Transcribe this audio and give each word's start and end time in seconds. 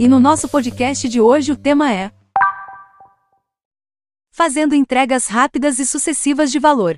E 0.00 0.06
no 0.06 0.20
nosso 0.20 0.48
podcast 0.48 1.08
de 1.08 1.20
hoje 1.20 1.50
o 1.50 1.56
tema 1.56 1.92
é 1.92 2.12
Fazendo 4.30 4.72
entregas 4.72 5.26
rápidas 5.26 5.80
e 5.80 5.84
sucessivas 5.84 6.52
de 6.52 6.60
valor. 6.60 6.94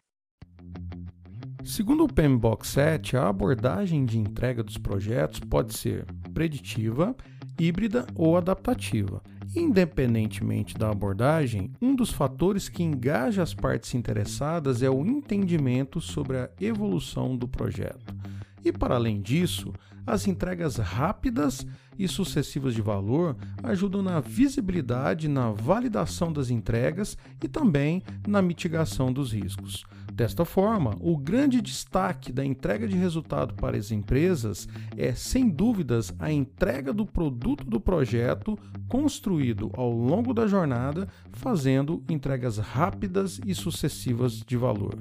Segundo 1.65 2.05
o 2.05 2.13
PMBOK 2.13 2.67
7, 2.67 3.17
a 3.17 3.27
abordagem 3.27 4.05
de 4.05 4.19
entrega 4.19 4.63
dos 4.63 4.77
projetos 4.77 5.41
pode 5.41 5.79
ser 5.79 6.05
preditiva, 6.35 7.17
híbrida 7.59 8.07
ou 8.15 8.37
adaptativa. 8.37 9.23
Independentemente 9.57 10.75
da 10.75 10.91
abordagem, 10.91 11.73
um 11.81 11.97
dos 11.97 12.11
fatores 12.11 12.69
que 12.69 12.83
engaja 12.83 13.43
as 13.43 13.55
partes 13.55 13.95
interessadas 13.95 14.83
é 14.83 14.91
o 14.91 15.07
entendimento 15.07 16.03
sobre 16.03 16.37
a 16.37 16.51
evolução 16.61 17.35
do 17.35 17.49
projeto. 17.49 18.15
E 18.63 18.71
para 18.71 18.97
além 18.97 19.23
disso, 19.23 19.73
as 20.07 20.27
entregas 20.27 20.77
rápidas 20.77 21.67
e 21.99 22.09
sucessivas 22.09 22.75
de 22.75 22.81
valor 22.81 23.37
ajudam 23.63 24.03
na 24.03 24.21
visibilidade, 24.21 25.29
na 25.29 25.51
validação 25.51 26.33
das 26.33 26.51
entregas 26.51 27.17
e 27.43 27.49
também 27.49 28.03
na 28.27 28.41
mitigação 28.41 29.13
dos 29.13 29.33
riscos. 29.33 29.85
Desta 30.13 30.45
forma, 30.45 30.97
o 31.01 31.17
grande 31.17 31.61
destaque 31.61 32.33
da 32.33 32.45
entrega 32.45 32.87
de 32.87 32.97
resultado 32.97 33.55
para 33.55 33.77
as 33.77 33.91
empresas 33.91 34.69
é, 34.97 35.15
sem 35.15 35.49
dúvidas, 35.49 36.13
a 36.19 36.33
entrega 36.33 36.93
do 36.93 37.07
produto 37.07 37.65
do 37.65 37.81
projeto 37.81 38.59
construído 38.89 39.71
ao 39.75 39.91
longo 39.91 40.35
da 40.35 40.47
jornada, 40.47 41.09
fazendo 41.33 42.03
entregas 42.09 42.59
rápidas 42.59 43.41
e 43.47 43.55
sucessivas 43.55 44.43
de 44.43 44.57
valor. 44.57 44.99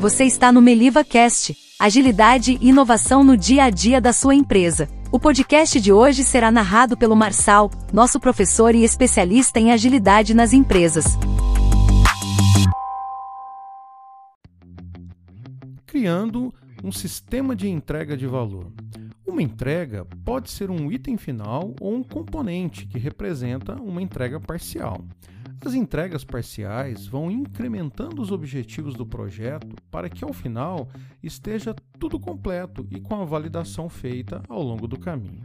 Você 0.00 0.22
está 0.22 0.52
no 0.52 0.62
Meliva 0.62 1.02
Cast, 1.02 1.56
agilidade 1.76 2.56
e 2.60 2.68
inovação 2.68 3.24
no 3.24 3.36
dia 3.36 3.64
a 3.64 3.70
dia 3.70 4.00
da 4.00 4.12
sua 4.12 4.32
empresa. 4.32 4.88
O 5.10 5.18
podcast 5.18 5.80
de 5.80 5.92
hoje 5.92 6.22
será 6.22 6.52
narrado 6.52 6.96
pelo 6.96 7.16
Marçal, 7.16 7.68
nosso 7.92 8.20
professor 8.20 8.76
e 8.76 8.84
especialista 8.84 9.58
em 9.58 9.72
agilidade 9.72 10.34
nas 10.34 10.52
empresas. 10.52 11.04
Criando 15.84 16.54
um 16.84 16.92
sistema 16.92 17.56
de 17.56 17.68
entrega 17.68 18.16
de 18.16 18.26
valor. 18.28 18.70
Uma 19.26 19.42
entrega 19.42 20.06
pode 20.24 20.48
ser 20.48 20.70
um 20.70 20.92
item 20.92 21.16
final 21.16 21.74
ou 21.80 21.92
um 21.92 22.04
componente 22.04 22.86
que 22.86 23.00
representa 23.00 23.74
uma 23.74 24.00
entrega 24.00 24.38
parcial. 24.38 25.04
As 25.64 25.74
entregas 25.74 26.24
parciais 26.24 27.06
vão 27.06 27.30
incrementando 27.30 28.22
os 28.22 28.30
objetivos 28.30 28.94
do 28.94 29.04
projeto 29.04 29.76
para 29.90 30.08
que 30.08 30.24
ao 30.24 30.32
final 30.32 30.88
esteja 31.22 31.74
tudo 31.98 32.18
completo 32.18 32.86
e 32.90 33.00
com 33.00 33.20
a 33.20 33.24
validação 33.24 33.88
feita 33.88 34.42
ao 34.48 34.62
longo 34.62 34.86
do 34.86 34.98
caminho. 34.98 35.42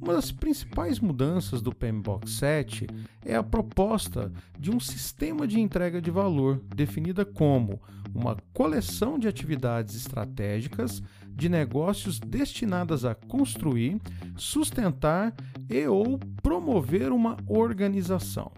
Uma 0.00 0.14
das 0.14 0.32
principais 0.32 0.98
mudanças 0.98 1.62
do 1.62 1.72
PMBOK 1.72 2.28
7 2.28 2.86
é 3.24 3.36
a 3.36 3.42
proposta 3.42 4.32
de 4.58 4.70
um 4.70 4.80
sistema 4.80 5.46
de 5.46 5.60
entrega 5.60 6.00
de 6.02 6.10
valor, 6.10 6.60
definida 6.74 7.24
como 7.24 7.80
uma 8.12 8.36
coleção 8.52 9.16
de 9.16 9.28
atividades 9.28 9.94
estratégicas 9.94 11.00
de 11.28 11.48
negócios 11.48 12.18
destinadas 12.18 13.04
a 13.04 13.14
construir, 13.14 14.00
sustentar 14.34 15.32
e 15.70 15.86
ou 15.86 16.18
promover 16.42 17.12
uma 17.12 17.36
organização 17.46 18.50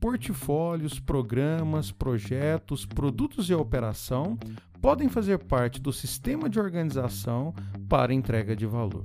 portfólios, 0.00 1.00
programas, 1.00 1.90
projetos, 1.90 2.86
produtos 2.86 3.50
e 3.50 3.54
operação 3.54 4.38
podem 4.80 5.08
fazer 5.08 5.38
parte 5.38 5.80
do 5.80 5.92
sistema 5.92 6.48
de 6.48 6.60
organização 6.60 7.54
para 7.88 8.14
entrega 8.14 8.54
de 8.54 8.66
valor. 8.66 9.04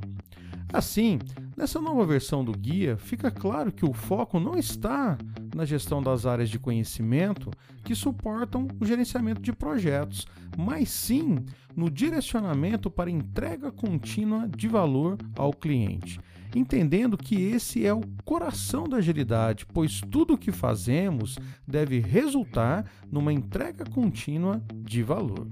Assim, 0.72 1.20
nessa 1.56 1.80
nova 1.80 2.06
versão 2.06 2.44
do 2.44 2.52
guia, 2.52 2.98
fica 2.98 3.30
claro 3.30 3.72
que 3.72 3.86
o 3.86 3.94
foco 3.94 4.40
não 4.40 4.58
está 4.58 5.18
na 5.56 5.66
gestão 5.66 6.02
das 6.02 6.26
áreas 6.26 6.50
de 6.50 6.58
conhecimento 6.58 7.52
que 7.84 7.94
suportam 7.94 8.68
o 8.80 8.86
gerenciamento 8.86 9.42
de 9.42 9.53
projetos, 9.53 10.26
mas 10.58 10.90
sim 10.90 11.46
no 11.76 11.90
direcionamento 11.90 12.90
para 12.90 13.09
entrega 13.09 13.72
contínua 13.72 14.48
de 14.48 14.68
valor 14.68 15.18
ao 15.36 15.53
cliente 15.53 16.20
entendendo 16.56 17.18
que 17.18 17.36
esse 17.36 17.86
é 17.86 17.94
o 17.94 18.02
coração 18.24 18.84
da 18.88 18.97
agilidade, 18.97 19.66
pois 19.66 20.02
tudo 20.02 20.34
o 20.34 20.38
que 20.38 20.52
fazemos 20.52 21.38
deve 21.68 22.00
resultar 22.00 22.86
numa 23.12 23.34
entrega 23.34 23.86
contínua 23.86 24.62
de 24.75 25.02
valor. 25.03 25.47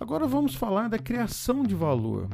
Agora 0.00 0.26
vamos 0.26 0.54
falar 0.54 0.88
da 0.88 0.98
criação 0.98 1.62
de 1.62 1.74
valor. 1.74 2.28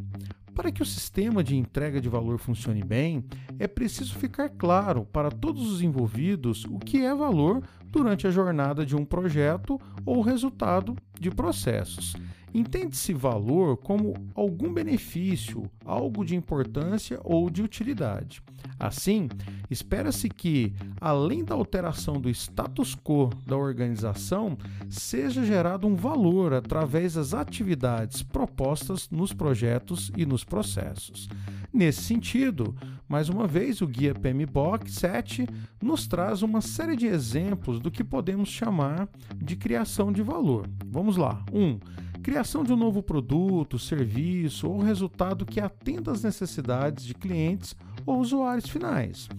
Para 0.55 0.73
que 0.73 0.83
o 0.83 0.87
sistema 0.87 1.45
de 1.45 1.57
entrega 1.57 2.01
de 2.01 2.09
valor 2.09 2.39
funcione 2.39 2.83
bem, 2.83 3.25
é 3.61 3.69
preciso 3.69 4.17
ficar 4.17 4.49
claro 4.49 5.05
para 5.05 5.31
todos 5.31 5.71
os 5.71 5.83
envolvidos 5.83 6.65
o 6.65 6.79
que 6.79 7.03
é 7.03 7.15
valor 7.15 7.63
durante 7.87 8.27
a 8.27 8.31
jornada 8.31 8.85
de 8.85 8.97
um 8.97 9.05
projeto 9.05 9.81
ou 10.05 10.21
resultado 10.21 10.97
de 11.21 11.31
processos. 11.31 12.15
Entende-se 12.53 13.13
valor 13.13 13.77
como 13.77 14.15
algum 14.35 14.73
benefício, 14.73 15.71
algo 15.85 16.25
de 16.25 16.35
importância 16.35 17.21
ou 17.23 17.51
de 17.51 17.63
utilidade. 17.63 18.43
Assim, 18.79 19.29
espera-se 19.69 20.29
que, 20.29 20.73
além 21.01 21.45
da 21.45 21.55
alteração 21.55 22.21
do 22.21 22.31
status 22.31 22.95
quo 22.95 23.31
da 23.45 23.57
organização, 23.57 24.57
seja 24.89 25.45
gerado 25.45 25.87
um 25.87 25.97
valor 25.97 26.53
através 26.53 27.15
das 27.15 27.35
atividades 27.35 28.23
propostas 28.23 29.09
nos 29.11 29.33
projetos 29.33 30.13
e 30.17 30.25
nos 30.25 30.45
processos. 30.45 31.29
Nesse 31.73 32.03
sentido, 32.03 32.75
mais 33.09 33.29
uma 33.29 33.47
vez, 33.47 33.81
o 33.81 33.87
guia 33.87 34.15
PMBOK 34.15 34.91
7 34.91 35.47
nos 35.83 36.07
traz 36.07 36.43
uma 36.43 36.61
série 36.61 36.97
de 36.97 37.07
exemplos 37.07 37.81
do 37.81 37.91
que 37.91 38.05
podemos 38.05 38.49
chamar 38.49 39.09
de 39.37 39.57
criação 39.57 40.13
de 40.13 40.23
valor. 40.23 40.69
Vamos 40.87 41.17
lá. 41.17 41.45
1. 41.53 41.61
Um, 41.61 41.81
criação 42.29 42.63
de 42.63 42.71
um 42.75 42.77
novo 42.77 43.03
produto, 43.03 43.79
serviço 43.79 44.69
ou 44.69 44.83
resultado 44.83 45.47
que 45.47 45.59
atenda 45.59 46.13
às 46.13 46.23
necessidades 46.23 47.07
de 47.07 47.15
clientes 47.15 47.75
ou 48.05 48.21
usuários 48.21 48.69
finais. 48.69 49.31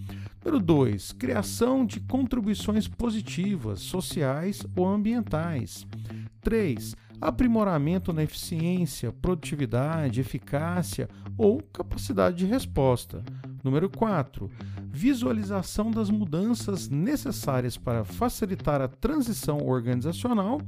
Número 0.44 0.60
2. 0.60 1.12
Criação 1.12 1.86
de 1.86 2.00
contribuições 2.00 2.88
positivas, 2.88 3.78
sociais 3.78 4.66
ou 4.74 4.88
ambientais. 4.88 5.86
3. 6.40 6.96
Aprimoramento 7.20 8.12
na 8.12 8.24
eficiência, 8.24 9.12
produtividade, 9.12 10.20
eficácia 10.20 11.08
ou 11.38 11.62
capacidade 11.72 12.38
de 12.38 12.46
resposta. 12.46 13.22
Número 13.62 13.88
4. 13.88 14.50
Visualização 14.90 15.92
das 15.92 16.10
mudanças 16.10 16.88
necessárias 16.88 17.76
para 17.76 18.02
facilitar 18.02 18.80
a 18.80 18.88
transição 18.88 19.58
organizacional 19.58 20.60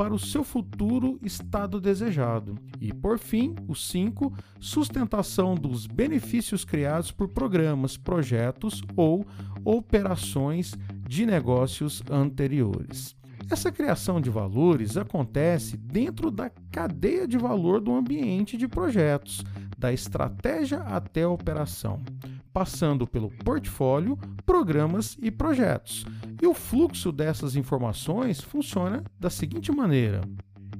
para 0.00 0.14
o 0.14 0.18
seu 0.18 0.42
futuro 0.42 1.18
estado 1.22 1.78
desejado. 1.78 2.56
E, 2.80 2.90
por 2.90 3.18
fim, 3.18 3.54
o 3.68 3.74
5, 3.74 4.32
sustentação 4.58 5.54
dos 5.54 5.86
benefícios 5.86 6.64
criados 6.64 7.12
por 7.12 7.28
programas, 7.28 7.98
projetos 7.98 8.82
ou 8.96 9.26
operações 9.62 10.74
de 11.06 11.26
negócios 11.26 12.02
anteriores. 12.10 13.14
Essa 13.50 13.70
criação 13.70 14.22
de 14.22 14.30
valores 14.30 14.96
acontece 14.96 15.76
dentro 15.76 16.30
da 16.30 16.50
cadeia 16.72 17.28
de 17.28 17.36
valor 17.36 17.78
do 17.78 17.92
ambiente 17.92 18.56
de 18.56 18.66
projetos, 18.66 19.44
da 19.76 19.92
estratégia 19.92 20.78
até 20.78 21.24
a 21.24 21.28
operação, 21.28 22.00
passando 22.60 23.06
pelo 23.06 23.30
portfólio, 23.30 24.18
programas 24.44 25.16
e 25.22 25.30
projetos 25.30 26.04
e 26.42 26.46
o 26.46 26.52
fluxo 26.52 27.10
dessas 27.10 27.56
informações 27.56 28.38
funciona 28.38 29.02
da 29.18 29.30
seguinte 29.30 29.72
maneira: 29.72 30.20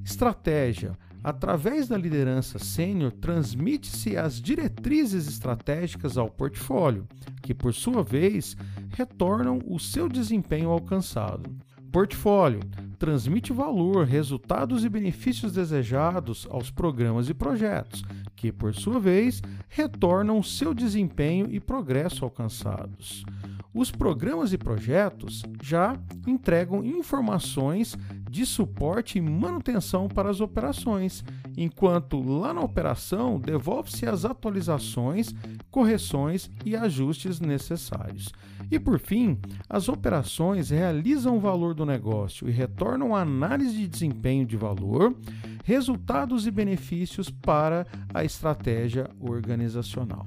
estratégia. 0.05 0.95
Através 1.23 1.87
da 1.87 1.97
liderança 1.97 2.59
sênior, 2.59 3.11
transmite-se 3.11 4.15
as 4.15 4.39
diretrizes 4.39 5.27
estratégicas 5.27 6.19
ao 6.19 6.29
portfólio, 6.29 7.07
que 7.41 7.53
por 7.53 7.73
sua 7.73 8.03
vez 8.03 8.55
retornam 8.89 9.59
o 9.67 9.79
seu 9.79 10.07
desempenho 10.07 10.69
alcançado. 10.69 11.49
Portfólio 11.91 12.61
transmite 12.97 13.51
valor, 13.51 14.05
resultados 14.05 14.85
e 14.85 14.89
benefícios 14.89 15.51
desejados 15.51 16.47
aos 16.49 16.69
programas 16.69 17.27
e 17.27 17.33
projetos, 17.33 18.03
que 18.41 18.51
por 18.51 18.73
sua 18.73 18.99
vez 18.99 19.39
retornam 19.69 20.41
seu 20.41 20.73
desempenho 20.73 21.45
e 21.51 21.59
progresso 21.59 22.25
alcançados. 22.25 23.23
Os 23.71 23.91
programas 23.91 24.51
e 24.51 24.57
projetos 24.57 25.43
já 25.61 25.95
entregam 26.25 26.83
informações 26.83 27.95
de 28.27 28.43
suporte 28.43 29.19
e 29.19 29.21
manutenção 29.21 30.07
para 30.07 30.31
as 30.31 30.41
operações, 30.41 31.23
enquanto 31.55 32.19
lá 32.19 32.51
na 32.51 32.61
operação 32.61 33.39
devolve-se 33.39 34.07
as 34.07 34.25
atualizações, 34.25 35.35
correções 35.69 36.49
e 36.65 36.75
ajustes 36.75 37.39
necessários. 37.39 38.33
E 38.71 38.79
por 38.79 38.97
fim, 38.97 39.37
as 39.69 39.87
operações 39.87 40.71
realizam 40.71 41.37
o 41.37 41.39
valor 41.39 41.75
do 41.75 41.85
negócio 41.85 42.49
e 42.49 42.51
retornam 42.51 43.15
a 43.15 43.21
análise 43.21 43.77
de 43.77 43.87
desempenho 43.87 44.47
de 44.47 44.57
valor, 44.57 45.15
resultados 45.63 46.47
e 46.47 46.51
benefícios 46.51 47.29
para 47.29 47.85
a 48.13 48.23
estratégia 48.23 49.09
organizacional. 49.19 50.25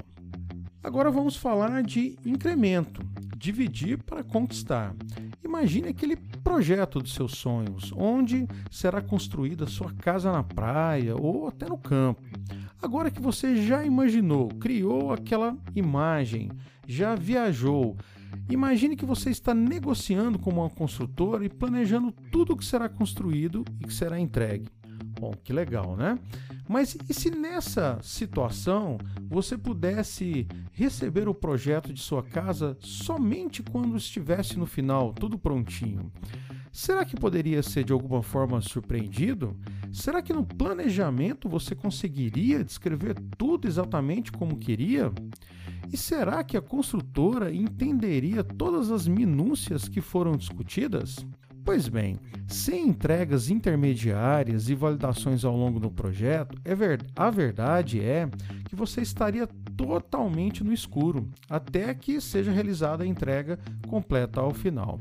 Agora 0.82 1.10
vamos 1.10 1.34
falar 1.36 1.82
de 1.82 2.19
incremento, 2.26 3.00
dividir 3.38 4.02
para 4.02 4.22
conquistar. 4.22 4.94
Imagine 5.42 5.88
aquele 5.88 6.16
projeto 6.16 7.00
dos 7.00 7.14
seus 7.14 7.32
sonhos, 7.38 7.90
onde 7.96 8.46
será 8.70 9.00
construída 9.00 9.66
sua 9.66 9.92
casa 9.94 10.31
na 10.31 10.42
praia 10.42 11.16
ou 11.16 11.48
até 11.48 11.66
no 11.66 11.78
campo. 11.78 12.20
Agora 12.82 13.10
que 13.10 13.20
você 13.20 13.56
já 13.56 13.82
imaginou, 13.82 14.48
criou 14.48 15.10
aquela 15.10 15.56
imagem, 15.75 16.50
já 16.86 17.14
viajou, 17.14 17.96
imagine 18.50 18.94
que 18.94 19.06
você 19.06 19.31
está 19.31 19.54
negociando 19.54 20.38
com 20.38 20.50
uma 20.50 20.69
construtora 20.69 21.46
e 21.46 21.48
planejando 21.48 22.12
tudo 22.31 22.52
o 22.52 22.56
que 22.58 22.64
será 22.64 22.90
construído 22.90 23.64
e 23.81 23.86
que 23.86 23.94
será 23.94 24.20
entregue. 24.20 24.69
Bom, 25.24 25.32
que 25.42 25.54
legal, 25.54 25.96
né? 25.96 26.18
Mas 26.68 26.98
e 27.08 27.14
se 27.14 27.30
nessa 27.30 27.98
situação 28.02 28.98
você 29.26 29.56
pudesse 29.56 30.46
receber 30.70 31.30
o 31.30 31.34
projeto 31.34 31.94
de 31.94 32.00
sua 32.02 32.22
casa 32.22 32.76
somente 32.78 33.62
quando 33.62 33.96
estivesse 33.96 34.58
no 34.58 34.66
final, 34.66 35.14
tudo 35.14 35.38
prontinho? 35.38 36.12
Será 36.70 37.06
que 37.06 37.16
poderia 37.16 37.62
ser 37.62 37.84
de 37.84 37.92
alguma 37.94 38.22
forma 38.22 38.60
surpreendido? 38.60 39.56
Será 39.90 40.20
que 40.20 40.34
no 40.34 40.44
planejamento 40.44 41.48
você 41.48 41.74
conseguiria 41.74 42.62
descrever 42.62 43.14
tudo 43.38 43.66
exatamente 43.66 44.30
como 44.30 44.58
queria? 44.58 45.10
E 45.90 45.96
será 45.96 46.44
que 46.44 46.54
a 46.54 46.60
construtora 46.60 47.50
entenderia 47.50 48.44
todas 48.44 48.90
as 48.90 49.08
minúcias 49.08 49.88
que 49.88 50.02
foram 50.02 50.36
discutidas? 50.36 51.24
Pois 51.64 51.88
bem, 51.88 52.19
sem 52.46 52.88
entregas 52.88 53.49
intermediárias 53.49 54.69
e 54.69 54.75
validações 54.75 55.46
ao 55.46 55.56
longo 55.56 55.81
do 55.81 55.90
projeto, 55.90 56.58
é 56.62 56.75
ver... 56.75 57.02
a 57.16 57.31
verdade 57.31 58.00
é 58.00 58.28
que 58.69 58.76
você 58.76 59.00
estaria 59.00 59.46
totalmente 59.75 60.62
no 60.62 60.72
escuro 60.72 61.28
até 61.49 61.93
que 61.94 62.20
seja 62.20 62.52
realizada 62.52 63.02
a 63.02 63.06
entrega 63.06 63.58
completa 63.88 64.40
ao 64.40 64.52
final. 64.52 64.99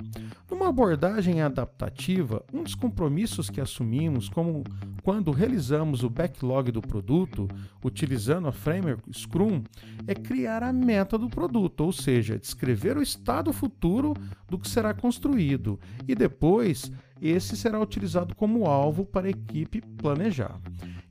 Numa 0.50 0.70
abordagem 0.70 1.42
adaptativa, 1.42 2.44
um 2.54 2.64
dos 2.64 2.76
compromissos 2.76 3.50
que 3.50 3.60
assumimos, 3.60 4.30
como 4.30 4.64
quando 5.04 5.32
realizamos 5.32 6.04
o 6.04 6.10
backlog 6.10 6.72
do 6.72 6.82
produto, 6.82 7.48
utilizando 7.84 8.48
a 8.48 8.52
framework 8.52 9.04
Scrum, 9.12 9.64
é 10.08 10.16
criar 10.16 10.64
a 10.64 10.72
meta 10.72 11.18
do 11.18 11.30
produto, 11.30 11.82
ou 11.82 11.92
seja, 11.92 12.40
descrever 12.40 12.98
o 12.98 13.02
estado 13.02 13.52
futuro 13.52 14.14
do 14.48 14.58
que 14.58 14.70
será 14.70 14.94
construído 14.94 15.80
e 16.08 16.16
depois 16.54 16.92
esse 17.20 17.58
será 17.58 17.80
utilizado 17.80 18.36
como 18.36 18.68
alvo 18.68 19.06
para 19.06 19.28
a 19.28 19.32
equipe 19.32 19.82
planejar. 19.98 20.60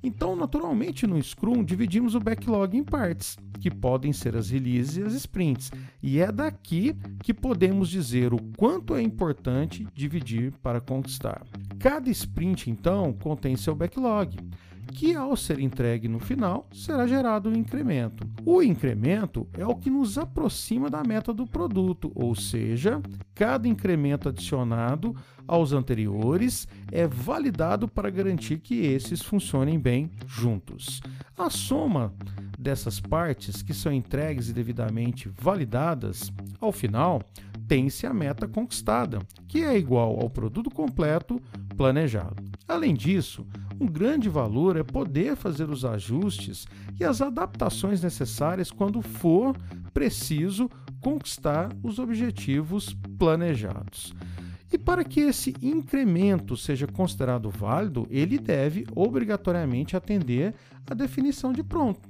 Então, 0.03 0.37
naturalmente, 0.37 1.07
no 1.07 1.21
Scrum, 1.21 1.65
dividimos 1.65 2.15
o 2.15 2.21
backlog 2.21 2.77
em 2.77 2.85
partes, 2.85 3.37
que 3.61 3.71
podem 3.71 4.13
ser 4.13 4.37
as 4.37 4.51
releases 4.51 4.97
e 4.97 5.03
as 5.03 5.15
sprints, 5.15 5.71
e 6.03 6.21
é 6.21 6.31
daqui 6.31 6.95
que 7.23 7.33
podemos 7.33 7.89
dizer 7.89 8.33
o 8.35 8.43
quanto 8.57 8.95
é 8.95 9.03
importante 9.03 9.87
dividir 9.95 10.53
para 10.63 10.81
conquistar. 10.81 11.45
Cada 11.79 12.11
sprint, 12.11 12.71
então, 12.71 13.13
contém 13.13 13.57
seu 13.57 13.75
backlog 13.75 14.37
que 14.93 15.15
ao 15.15 15.37
ser 15.37 15.59
entregue 15.59 16.09
no 16.09 16.19
final 16.19 16.69
será 16.73 17.07
gerado 17.07 17.49
um 17.49 17.55
incremento. 17.55 18.27
O 18.45 18.63
incremento 18.63 19.47
é 19.53 19.67
o 19.67 19.75
que 19.75 19.91
nos 19.91 20.19
aproxima 20.19 20.91
da 20.91 21.03
meta 21.03 21.33
do 21.33 21.47
produto, 21.47 22.11
ou 22.15 22.35
seja, 22.35 23.01
cada 23.35 23.69
incremento 23.69 24.29
adicionado 24.29 25.15
aos 25.47 25.73
anteriores 25.73 26.67
é 26.91 27.07
validado 27.07 27.89
para 27.89 28.11
garantir 28.11 28.59
que 28.59 28.87
esses 28.87 29.23
funcionem 29.23 29.79
bem 29.79 30.11
juntos. 30.27 31.01
A 31.37 31.51
soma 31.51 32.15
dessas 32.59 33.01
partes 33.01 33.63
que 33.63 33.75
são 33.75 33.93
entregues 33.93 34.49
e 34.49 34.53
devidamente 34.53 35.29
validadas, 35.29 36.33
ao 36.61 36.71
final, 36.71 37.21
tem-se 37.67 38.07
a 38.07 38.13
meta 38.13 38.47
conquistada, 38.47 39.19
que 39.49 39.63
é 39.63 39.77
igual 39.77 40.21
ao 40.21 40.31
produto 40.31 40.71
completo 40.71 41.41
planejado. 41.77 42.43
Além 42.69 42.95
disso, 42.95 43.47
um 43.83 43.87
grande 43.87 44.29
valor 44.29 44.77
é 44.77 44.85
poder 44.85 45.35
fazer 45.35 45.69
os 45.69 45.85
ajustes 45.85 46.67
e 47.01 47.05
as 47.05 47.21
adaptações 47.21 48.01
necessárias 48.01 48.71
quando 48.71 49.03
for 49.03 49.57
preciso 49.93 50.71
conquistar 51.01 51.69
os 51.83 51.99
objetivos 51.99 52.97
planejados. 53.19 54.15
E 54.73 54.79
para 54.79 55.05
que 55.05 55.21
esse 55.21 55.53
incremento 55.61 56.57
seja 56.57 56.87
considerado 56.87 57.51
válido, 57.51 58.07
ele 58.09 58.39
deve 58.39 58.87
obrigatoriamente 58.95 59.97
atender 59.97 60.55
à 60.89 60.95
definição 60.95 61.53
de 61.53 61.65
pronto. 61.65 62.09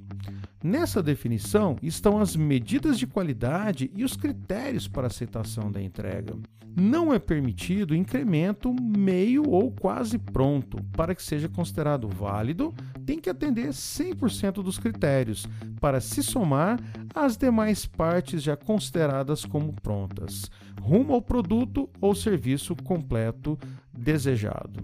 Nessa 0.62 1.02
definição 1.02 1.76
estão 1.82 2.18
as 2.18 2.36
medidas 2.36 2.96
de 2.96 3.06
qualidade 3.06 3.90
e 3.96 4.04
os 4.04 4.16
critérios 4.16 4.86
para 4.86 5.08
aceitação 5.08 5.72
da 5.72 5.82
entrega. 5.82 6.36
Não 6.74 7.12
é 7.12 7.18
permitido 7.18 7.96
incremento 7.96 8.72
meio 8.72 9.42
ou 9.50 9.72
quase 9.72 10.18
pronto. 10.18 10.78
Para 10.92 11.14
que 11.14 11.22
seja 11.22 11.48
considerado 11.48 12.08
válido, 12.08 12.72
tem 13.04 13.18
que 13.18 13.28
atender 13.28 13.70
100% 13.70 14.62
dos 14.62 14.78
critérios 14.78 15.46
para 15.80 16.00
se 16.00 16.22
somar 16.22 16.78
às 17.12 17.36
demais 17.36 17.84
partes 17.84 18.42
já 18.42 18.56
consideradas 18.56 19.44
como 19.44 19.72
prontas, 19.72 20.50
rumo 20.80 21.12
ao 21.12 21.20
produto 21.20 21.90
ou 22.00 22.14
serviço 22.14 22.74
completo 22.76 23.58
desejado. 23.92 24.80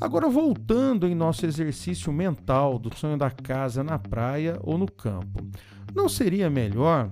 Agora, 0.00 0.28
voltando 0.28 1.08
em 1.08 1.14
nosso 1.14 1.46
exercício 1.46 2.12
mental 2.12 2.78
do 2.78 2.94
sonho 2.94 3.16
da 3.16 3.30
casa 3.30 3.82
na 3.82 3.98
praia 3.98 4.58
ou 4.62 4.76
no 4.76 4.90
campo, 4.90 5.46
não 5.94 6.08
seria 6.08 6.50
melhor 6.50 7.10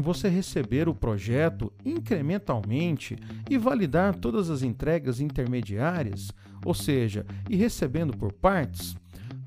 você 0.00 0.28
receber 0.28 0.88
o 0.88 0.94
projeto 0.94 1.72
incrementalmente 1.84 3.16
e 3.48 3.56
validar 3.56 4.14
todas 4.14 4.50
as 4.50 4.62
entregas 4.62 5.20
intermediárias, 5.20 6.30
ou 6.64 6.74
seja, 6.74 7.24
e 7.48 7.56
recebendo 7.56 8.16
por 8.16 8.32
partes? 8.32 8.94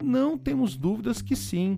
Não 0.01 0.38
temos 0.38 0.75
dúvidas 0.75 1.21
que 1.21 1.36
sim. 1.36 1.77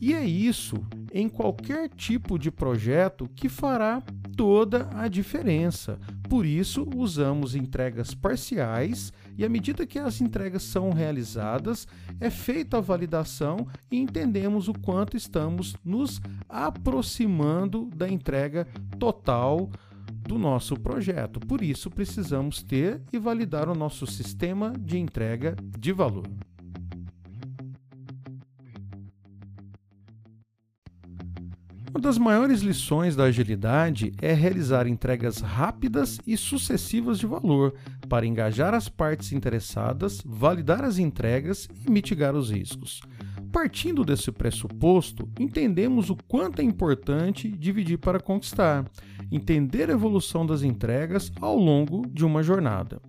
E 0.00 0.14
é 0.14 0.24
isso 0.24 0.76
em 1.16 1.30
qualquer 1.30 1.88
tipo 1.88 2.38
de 2.38 2.50
projeto 2.50 3.26
que 3.34 3.48
fará 3.48 4.02
toda 4.36 4.86
a 4.92 5.08
diferença. 5.08 5.98
Por 6.28 6.44
isso, 6.44 6.86
usamos 6.94 7.54
entregas 7.54 8.12
parciais 8.14 9.14
e 9.38 9.42
à 9.42 9.48
medida 9.48 9.86
que 9.86 9.98
as 9.98 10.20
entregas 10.20 10.62
são 10.62 10.90
realizadas, 10.90 11.88
é 12.20 12.28
feita 12.28 12.76
a 12.76 12.82
validação 12.82 13.66
e 13.90 13.98
entendemos 13.98 14.68
o 14.68 14.74
quanto 14.74 15.16
estamos 15.16 15.74
nos 15.82 16.20
aproximando 16.48 17.88
da 17.96 18.06
entrega 18.06 18.66
total 18.98 19.70
do 20.28 20.38
nosso 20.38 20.76
projeto. 20.76 21.40
Por 21.40 21.62
isso, 21.62 21.90
precisamos 21.90 22.62
ter 22.62 23.00
e 23.10 23.18
validar 23.18 23.70
o 23.70 23.74
nosso 23.74 24.06
sistema 24.06 24.74
de 24.78 24.98
entrega 24.98 25.56
de 25.78 25.92
valor. 25.92 26.26
Uma 31.96 32.02
das 32.02 32.18
maiores 32.18 32.60
lições 32.60 33.16
da 33.16 33.24
agilidade 33.24 34.12
é 34.20 34.34
realizar 34.34 34.86
entregas 34.86 35.38
rápidas 35.38 36.20
e 36.26 36.36
sucessivas 36.36 37.18
de 37.18 37.26
valor 37.26 37.72
para 38.06 38.26
engajar 38.26 38.74
as 38.74 38.86
partes 38.86 39.32
interessadas, 39.32 40.20
validar 40.22 40.84
as 40.84 40.98
entregas 40.98 41.66
e 41.86 41.90
mitigar 41.90 42.34
os 42.34 42.50
riscos. 42.50 43.00
Partindo 43.50 44.04
desse 44.04 44.30
pressuposto, 44.30 45.26
entendemos 45.40 46.10
o 46.10 46.16
quanto 46.28 46.60
é 46.60 46.62
importante 46.62 47.48
dividir 47.48 47.96
para 47.96 48.20
conquistar, 48.20 48.84
entender 49.32 49.88
a 49.88 49.94
evolução 49.94 50.44
das 50.44 50.62
entregas 50.62 51.32
ao 51.40 51.56
longo 51.56 52.06
de 52.06 52.26
uma 52.26 52.42
jornada. 52.42 53.00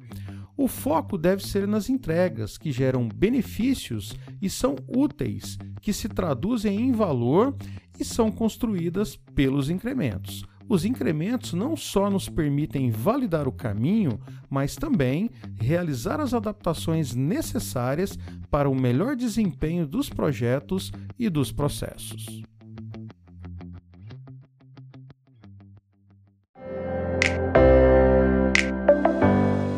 O 0.58 0.68
foco 0.68 1.20
deve 1.20 1.46
ser 1.46 1.68
nas 1.68 1.88
entregas 1.88 2.58
que 2.58 2.72
geram 2.72 3.08
benefícios 3.08 4.18
e 4.42 4.50
são 4.50 4.76
úteis, 4.88 5.56
que 5.82 5.94
se 5.94 6.10
traduzem 6.10 6.82
em 6.82 6.92
valor 6.92 7.56
e 8.00 8.04
são 8.04 8.32
construídas 8.32 9.16
pelos 9.36 9.70
incrementos. 9.70 10.44
Os 10.68 10.84
incrementos 10.84 11.54
não 11.54 11.78
só 11.78 12.10
nos 12.10 12.28
permitem 12.28 12.90
validar 12.90 13.48
o 13.48 13.52
caminho, 13.52 14.20
mas 14.50 14.76
também 14.76 15.30
realizar 15.60 16.20
as 16.20 16.34
adaptações 16.34 17.14
necessárias 17.14 18.18
para 18.50 18.68
o 18.68 18.76
melhor 18.76 19.16
desempenho 19.16 19.86
dos 19.86 20.10
projetos 20.10 20.92
e 21.20 21.30
dos 21.30 21.52
processos. 21.52 22.44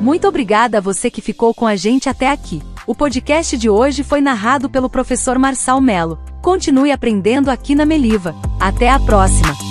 Muito 0.10 0.28
obrigada 0.28 0.80
a 0.80 0.82
você 0.82 1.12
que 1.12 1.22
ficou 1.22 1.54
com 1.54 1.68
a 1.68 1.76
gente 1.76 2.10
até 2.10 2.32
aqui. 2.32 2.64
O 2.88 2.96
podcast 2.96 3.56
de 3.56 3.70
hoje 3.70 4.02
foi 4.04 4.22
narrado 4.22 4.68
pelo 4.68 4.90
professor 4.90 5.38
Marçal 5.38 5.80
Melo. 5.80 6.18
Continue 6.42 6.92
aprendendo 6.92 7.52
aqui 7.52 7.76
na 7.76 7.86
Meliva. 7.86 8.34
Até 8.60 8.90
a 8.90 9.00
próxima! 9.00 9.69